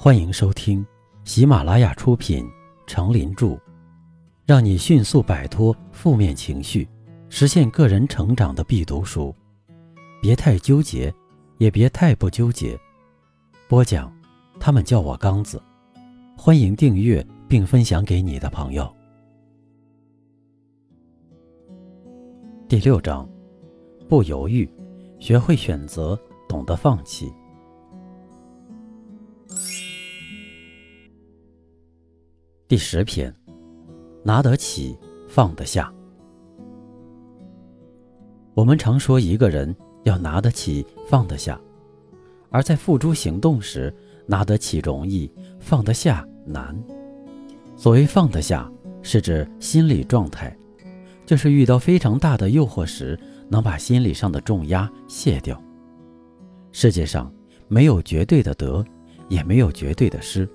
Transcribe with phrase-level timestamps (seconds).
[0.00, 0.86] 欢迎收听
[1.24, 2.44] 喜马拉雅出品
[2.86, 3.46] 《成林著》，
[4.46, 6.88] 让你迅速摆脱负面情绪，
[7.28, 9.34] 实现个人成长的必读书。
[10.22, 11.12] 别太纠结，
[11.56, 12.78] 也别太不纠结。
[13.68, 14.16] 播讲，
[14.60, 15.60] 他们叫我刚子。
[16.36, 18.88] 欢迎订阅并分享给你的朋友。
[22.68, 23.28] 第六章，
[24.08, 24.70] 不犹豫，
[25.18, 26.16] 学会选择，
[26.48, 27.32] 懂得放弃。
[32.68, 33.34] 第十篇，
[34.22, 34.94] 拿得起，
[35.26, 35.90] 放得下。
[38.52, 41.58] 我们常说一个人要拿得起，放得下，
[42.50, 43.90] 而在付诸行动时，
[44.26, 46.78] 拿得起容易，放得下难。
[47.74, 50.54] 所谓放得下，是指心理状态，
[51.24, 55.58] 就是遇到非常大的诱惑时，能把心理上的重压卸掉。
[56.70, 57.32] 世界上
[57.66, 58.84] 没有绝对的得，
[59.30, 60.46] 也没有绝对的失。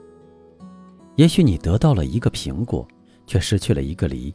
[1.15, 2.87] 也许你得到了一个苹果，
[3.27, 4.33] 却失去了一个梨；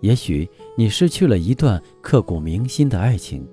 [0.00, 3.46] 也许你失去了一段刻骨铭心的爱情，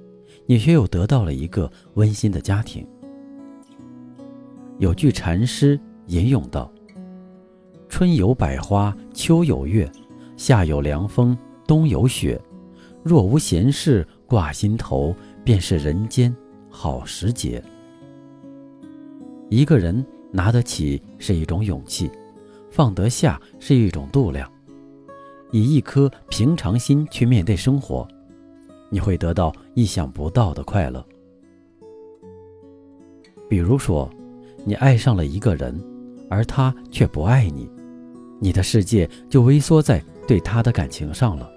[0.45, 2.87] 你却又得到了一个温馨的家庭。
[4.77, 6.71] 有句禅诗吟咏道
[7.89, 9.91] ：“春有百花，秋有月，
[10.37, 12.39] 夏有凉风，冬有雪。
[13.03, 16.33] 若无闲事挂心头，便是人间
[16.69, 17.63] 好时节。”
[19.49, 22.11] 一个人拿得起是一种勇气。
[22.73, 24.51] 放得下是一种度量，
[25.51, 28.07] 以一颗平常心去面对生活，
[28.89, 31.05] 你会得到意想不到的快乐。
[33.47, 34.09] 比如说，
[34.65, 35.79] 你爱上了一个人，
[36.31, 37.69] 而他却不爱你，
[38.39, 41.47] 你的世界就微缩在对他的感情上了。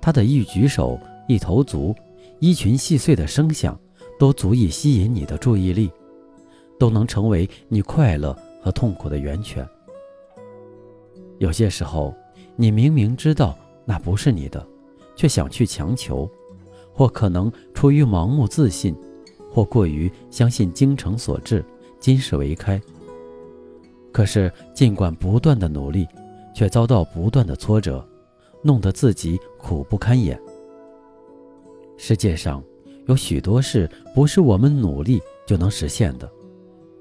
[0.00, 1.94] 他的一举手、一投足、
[2.38, 3.78] 一群细碎的声响，
[4.18, 5.90] 都足以吸引你的注意力，
[6.78, 9.68] 都能成为你快乐和痛苦的源泉。
[11.38, 12.14] 有些时候，
[12.56, 14.64] 你明明知道那不是你的，
[15.16, 16.30] 却想去强求，
[16.92, 18.94] 或可能出于盲目自信，
[19.50, 21.64] 或过于相信精诚所至、
[21.98, 22.80] 金石为开。
[24.12, 26.06] 可是，尽管不断的努力，
[26.54, 28.06] 却遭到不断的挫折，
[28.62, 30.38] 弄得自己苦不堪言。
[31.96, 32.62] 世界上
[33.06, 36.30] 有许多事不是我们努力就能实现的，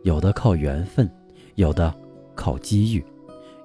[0.03, 1.09] 有的靠缘分，
[1.55, 1.93] 有的
[2.33, 3.03] 靠机遇。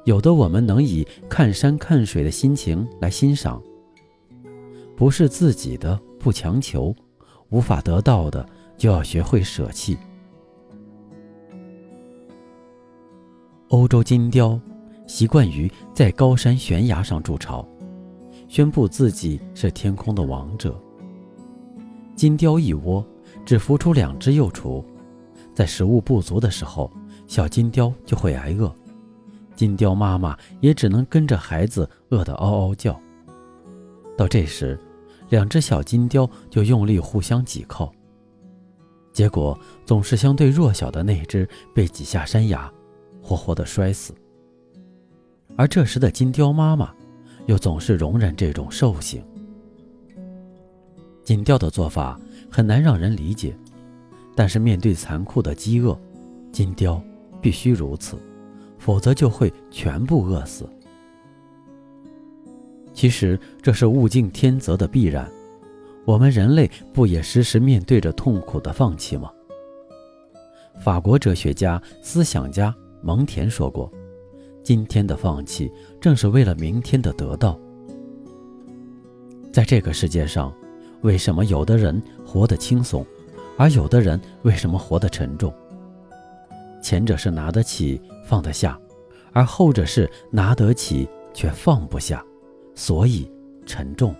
[0.06, 3.60] 有的我们能以看山看水的心情来欣赏，
[4.94, 6.94] 不是自己的不强求，
[7.50, 9.98] 无法得到的就要学会舍弃。
[13.70, 14.58] 欧洲金雕
[15.08, 17.66] 习惯于在高山悬崖上筑巢，
[18.46, 20.80] 宣布自己是天空的王者。
[22.14, 23.04] 金雕一窝
[23.44, 24.84] 只孵出两只幼雏，
[25.52, 26.88] 在食物不足的时候，
[27.26, 28.72] 小金雕就会挨饿。
[29.56, 33.00] 金雕妈妈也只能跟着孩子饿得嗷嗷叫。
[34.16, 34.78] 到这时，
[35.30, 37.92] 两只小金雕就用力互相挤靠，
[39.12, 42.70] 结果总是相对弱小的那只被挤下山崖，
[43.22, 44.14] 活活的摔死。
[45.56, 46.94] 而这时的金雕妈妈，
[47.46, 49.24] 又总是容忍这种兽性。
[51.24, 53.56] 金雕的做法很难让人理解，
[54.34, 55.98] 但是面对残酷的饥饿，
[56.52, 57.02] 金雕
[57.40, 58.16] 必须如此。
[58.78, 60.68] 否则就会全部饿死。
[62.92, 65.30] 其实这是物竞天择的必然，
[66.04, 69.30] 我们人类不也时时面对着痛苦的放弃吗？
[70.80, 73.90] 法国哲学家、思想家蒙恬说过
[74.62, 75.70] ：“今天的放弃，
[76.00, 77.58] 正是为了明天的得到。”
[79.52, 80.52] 在这个世界上，
[81.02, 83.04] 为什么有的人活得轻松，
[83.56, 85.52] 而有的人为什么活得沉重？
[86.86, 88.00] 前者是拿得起。
[88.24, 88.78] 放得下，
[89.32, 92.24] 而后者是拿得起却放不下，
[92.74, 93.28] 所以
[93.64, 94.14] 沉重。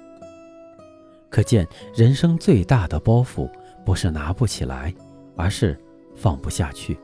[1.29, 3.51] 可见人生最大的包袱
[3.85, 4.95] 不是拿不起来，
[5.37, 5.77] 而是
[6.15, 6.97] 放不下去。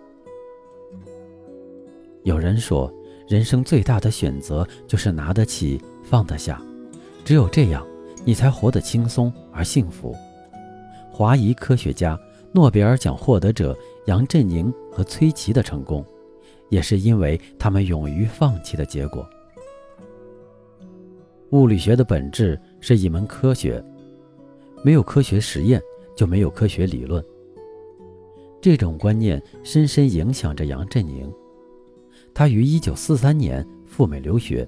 [2.22, 2.92] 有人说，
[3.28, 6.62] 人生最大的选择就是拿得起，放得下，
[7.24, 7.84] 只有这样，
[8.24, 10.16] 你才活得轻松而幸福。
[11.10, 12.16] 华裔科学家、
[12.52, 13.76] 诺贝尔奖获得者
[14.06, 16.04] 杨振宁和崔琦的成功。
[16.68, 19.28] 也是因为他们勇于放弃的结果。
[21.50, 23.84] 物理学的本质是一门科学，
[24.82, 25.78] 没有科学实验
[26.16, 27.22] 就没有科学理论。
[28.58, 31.30] 这种观念深深影响着杨振宁。
[32.32, 34.66] 他于1943年赴美留学，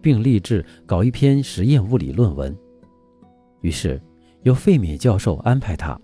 [0.00, 2.56] 并立志搞一篇实验物理论文。
[3.62, 4.00] 于是，
[4.44, 6.00] 由费米教授安排他，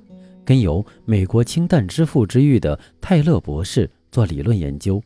[0.48, 4.98] 跟由美国氢弹之父之誉的泰勒博士做理论研究。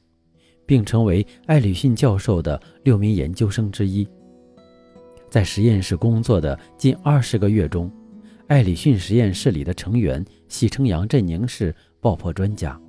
[0.64, 4.06] 并成为艾里逊教授的六名研究生之一。
[5.28, 7.90] 在实验室工作的近二十个月中，
[8.46, 12.80] 艾里逊实验室里的成员戏称杨振宁是爆破专家。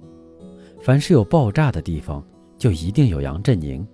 [0.81, 2.25] 凡是有爆炸的地方，
[2.57, 3.85] 就一定有杨振宁。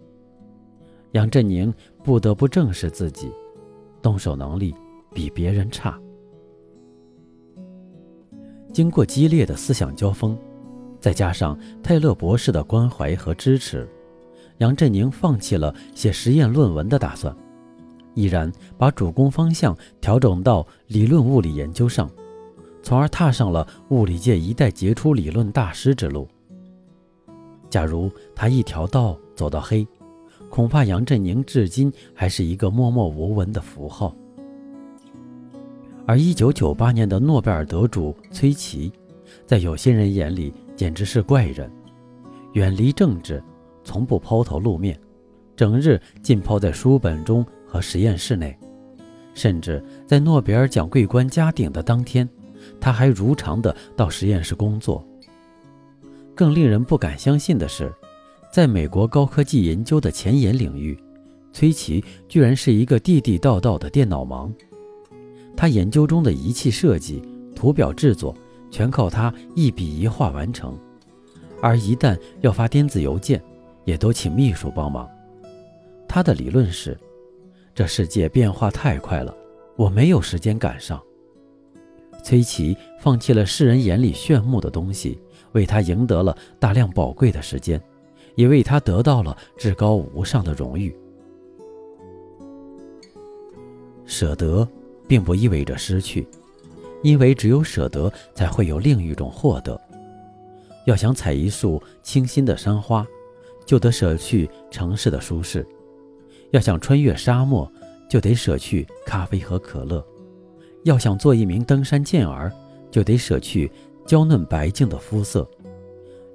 [1.13, 1.73] 杨振宁
[2.03, 3.31] 不得不正视自己，
[4.01, 4.75] 动手能力
[5.13, 6.00] 比别人差。
[8.71, 10.38] 经过激烈的思想交锋，
[11.00, 13.88] 再加上泰勒博士的关怀和支持，
[14.60, 17.36] 杨振宁放弃了写实验论文的打算。
[18.13, 22.10] 毅然把主攻方向调整到理论物理研究上，
[22.83, 26.27] 从而踏上了物理界一代杰出理论大师之路。
[27.69, 29.88] 假如他一条道走到黑，
[30.50, 34.13] 恐怕杨振宁至今还是一个默默无闻的符号。
[36.09, 38.91] 而1998年的诺贝尔得主崔琦，
[39.45, 41.71] 在有些人眼里简直是怪人，
[42.53, 43.39] 远离政治，
[43.83, 45.00] 从不抛头露面，
[45.56, 47.45] 整日浸泡在书本中。
[47.67, 48.57] 和实验室内，
[49.35, 52.27] 甚至在诺贝尔奖桂冠加顶的当天，
[52.81, 55.07] 他还如常的到实验室工作。
[56.33, 57.94] 更令人不敢相信的是，
[58.51, 60.97] 在美国高科技研究的前沿领域，
[61.53, 64.51] 崔琦居然是一个地地道道的电脑盲。
[65.56, 67.22] 他研究中的仪器设计、
[67.56, 68.36] 图表制作，
[68.72, 70.78] 全靠他一笔一画完成，
[71.62, 73.42] 而一旦要发电子邮件，
[73.86, 75.10] 也都请秘书帮忙。
[76.07, 76.98] 他的理论是。
[77.75, 79.34] 这世界变化太快了，
[79.78, 81.01] 我没有时间赶上。
[82.25, 85.18] 崔琦放弃了世人眼里炫目的东西，
[85.54, 87.81] 为他赢得了大量宝贵的时间，
[88.36, 90.94] 也为他得到了至高无上的荣誉。
[94.04, 94.68] 舍得，
[95.09, 96.27] 并不意味着失去，
[97.01, 99.81] 因为只有舍得，才会有另一种获得。
[100.85, 103.06] 要想采一束清新的山花，
[103.65, 105.65] 就得舍去城市的舒适。
[106.51, 107.69] 要想穿越沙漠，
[108.07, 110.00] 就得舍去咖啡和可乐；
[110.83, 112.53] 要想做一名登山健儿，
[112.91, 113.71] 就得舍去
[114.06, 115.44] 娇嫩白净的肤色；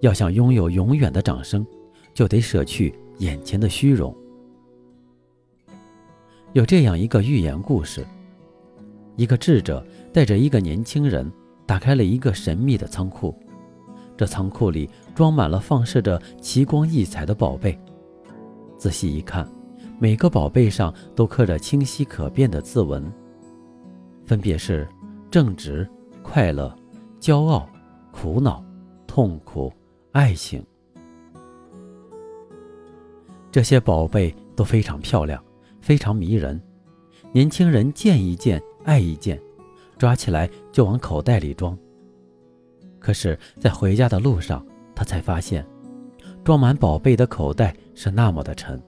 [0.00, 1.64] 要想拥有永远的掌声，
[2.12, 4.12] 就得舍去眼前的虚荣。
[6.52, 8.04] 有这样一个寓言故事：
[9.16, 11.30] 一个智者带着一个年轻人，
[11.66, 13.34] 打开了一个神秘的仓库，
[14.16, 17.78] 这仓库里装满了放射着奇光异彩的宝贝。
[18.76, 19.48] 仔细一看。
[20.00, 23.10] 每个宝贝上都刻着清晰可辨的字纹，
[24.26, 24.86] 分别是
[25.30, 25.88] 正直、
[26.20, 26.74] 快乐、
[27.20, 27.68] 骄傲、
[28.10, 28.62] 苦恼、
[29.06, 29.72] 痛苦、
[30.10, 30.62] 爱情。
[33.52, 35.42] 这些宝贝都非常漂亮，
[35.80, 36.60] 非常迷人。
[37.32, 39.40] 年轻人见一见爱一件，
[39.98, 41.76] 抓起来就往口袋里装。
[42.98, 44.64] 可是，在回家的路上，
[44.94, 45.66] 他才发现，
[46.42, 48.80] 装满宝贝的口袋是那么的沉。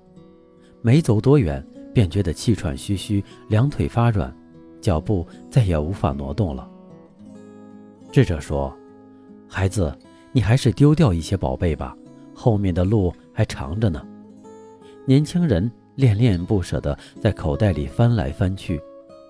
[0.82, 4.34] 没走多远，便觉得气喘吁吁，两腿发软，
[4.81, 6.70] 脚步再也无法挪动了。
[8.12, 8.75] 智者说
[9.48, 9.94] ：“孩子，
[10.32, 11.96] 你还是丢掉一些宝贝吧，
[12.34, 14.06] 后面的路还长着呢。”
[15.04, 18.81] 年轻人恋恋不舍地在口袋里翻来翻去，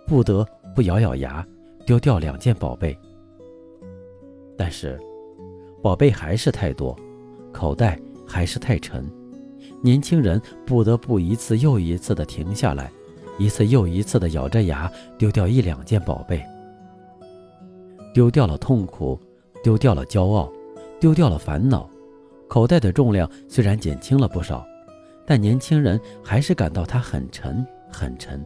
[0.06, 1.46] 不得不咬咬牙，
[1.84, 2.96] 丢掉两件宝贝。
[4.56, 4.98] 但是，
[5.82, 6.96] 宝贝还是太多，
[7.52, 9.04] 口袋还是太沉。
[9.82, 12.90] 年轻人不得不一次又一次地停下来，
[13.38, 16.42] 一次又一次地咬着牙丢掉一两件宝贝，
[18.14, 19.18] 丢掉了痛苦，
[19.62, 20.50] 丢掉了骄傲，
[21.00, 21.88] 丢掉了烦恼。
[22.48, 24.64] 口袋的重量虽然减轻了不少，
[25.26, 28.44] 但年轻人还是感到它很沉很沉，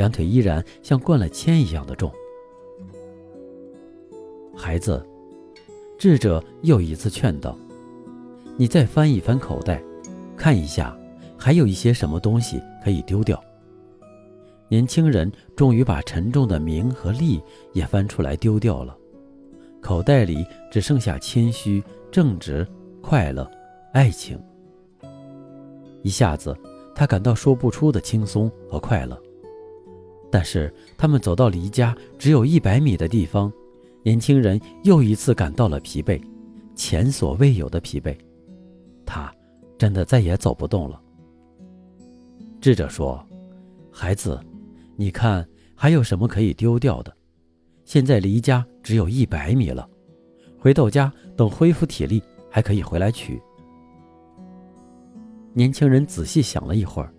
[0.00, 2.10] 两腿依然像灌了铅一样的重。
[4.56, 5.06] 孩子，
[5.98, 7.54] 智者又一次劝道
[8.56, 9.82] ：“你再翻一翻口袋。”
[10.38, 10.98] 看一下，
[11.36, 13.38] 还有一些什么东西可以丢掉。
[14.70, 17.38] 年轻人终于把沉重的名和利
[17.74, 18.96] 也翻出来丢掉了，
[19.82, 22.66] 口袋里只剩下谦虚、正直、
[23.02, 23.46] 快乐、
[23.92, 24.42] 爱情。
[26.02, 26.56] 一下子，
[26.94, 29.20] 他感到说不出的轻松和快乐。
[30.30, 33.52] 但是，他们走到离家只有一百米的地方，
[34.02, 36.22] 年轻人又一次感到了疲惫，
[36.74, 38.16] 前所未有的疲惫。
[39.04, 39.32] 他。
[39.80, 41.00] 真的再也走不动了。
[42.60, 43.26] 智者说
[43.90, 44.38] ：“孩子，
[44.94, 47.10] 你看还有什么可以丢掉的？
[47.86, 49.88] 现在离家只有一百米了，
[50.58, 53.40] 回到家等恢复体力还可以回来取。”
[55.56, 57.10] 年轻人仔细想了一会儿，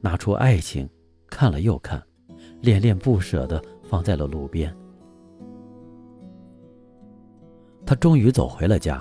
[0.00, 0.88] 拿出爱情，
[1.26, 2.02] 看了又看，
[2.66, 4.76] 恋恋不舍地放在了路边。
[7.86, 9.00] 他终于走回了家，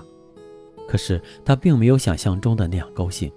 [0.88, 3.32] 可是他并没有想象中的那样高兴，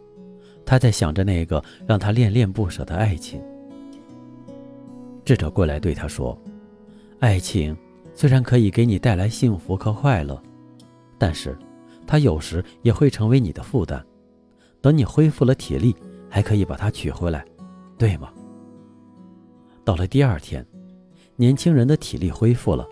[0.67, 3.43] 他在想着那个让他恋恋不舍的爱情。
[5.25, 6.39] 智者过来对他说
[7.21, 7.75] ：“爱情
[8.13, 10.39] 虽然可以给你带来幸福和快乐，
[11.17, 11.57] 但是
[12.07, 14.05] 它有时也会成为你的负担。
[14.83, 15.97] 等你恢复了体力，
[16.29, 17.43] 还可以把它取回来，
[17.97, 18.31] 对吗？”
[19.89, 20.63] 到了第二天，
[21.35, 22.87] 年轻人的体力恢复了，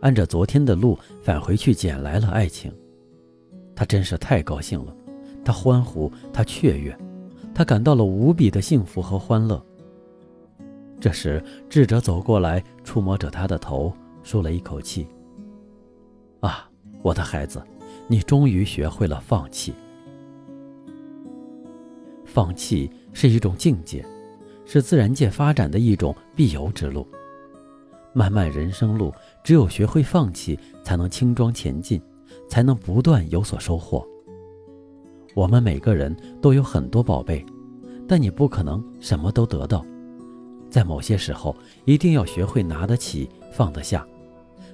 [0.00, 2.72] 按着昨天的路返回去捡来了爱情。
[3.76, 4.92] 他真是太高兴了，
[5.44, 6.98] 他欢呼，他雀跃，
[7.54, 9.64] 他感到了无比的幸福和欢乐。
[10.98, 15.06] 这时，智者走过来，触摸着他的头，舒了一口气
[16.42, 16.68] ：“啊，
[17.00, 17.62] 我的孩子，
[18.08, 19.72] 你终于学会了放弃。
[22.24, 24.04] 放弃是一种境界，
[24.66, 27.06] 是自然界发展的一种必由之路。
[28.12, 32.00] 漫漫人生路，只有学会放弃，才能轻装前进。”
[32.48, 34.06] 才能不断有所收获。
[35.34, 37.44] 我们每个人都有很多宝贝，
[38.06, 39.84] 但你不可能什么都得到。
[40.68, 44.06] 在某些时候，一定要学会拿得起，放得下。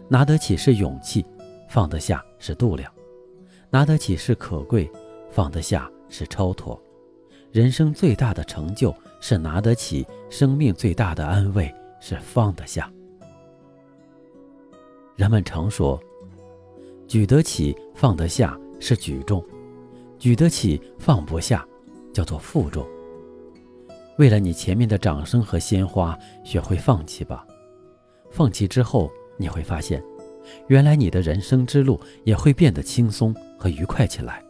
[0.09, 1.25] 拿得起是勇气，
[1.68, 2.90] 放得下是度量。
[3.70, 4.90] 拿得起是可贵，
[5.30, 6.80] 放得下是超脱。
[7.52, 12.91] 人生最大的成就是拿得起，生命最大的安慰是放得下。
[15.17, 16.00] 人们常说。
[17.07, 19.43] 举得起，放得下是举重；
[20.17, 21.67] 举得起，放不下，
[22.12, 22.87] 叫做负重。
[24.17, 27.45] 为了你前面的掌声和鲜花，学会放弃吧。
[28.31, 30.00] 放弃之后，你会发现，
[30.69, 34.41] 原来你的人生之路也会变得轻松和愉快起来。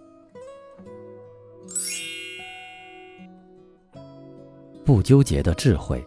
[4.90, 6.04] 不纠结的智慧。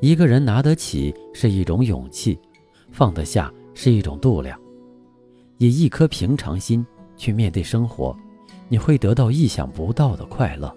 [0.00, 2.40] 一个人拿得起是一种勇气，
[2.90, 4.58] 放得下是一种度量。
[5.58, 6.86] 以一颗平常心
[7.18, 8.16] 去面对生活，
[8.70, 10.74] 你会得到意想不到的快乐。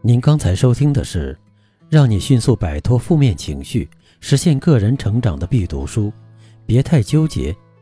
[0.00, 1.38] 您刚才收听的是
[1.90, 3.86] 让你迅速摆脱负面情绪、
[4.20, 6.10] 实现个人成长的必读书，
[6.64, 7.54] 别太纠结，